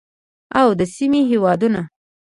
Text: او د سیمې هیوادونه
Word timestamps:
او 0.59 0.67
د 0.79 0.81
سیمې 0.95 1.21
هیوادونه 1.31 1.81